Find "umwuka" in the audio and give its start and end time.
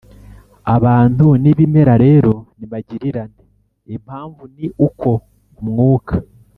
5.59-6.13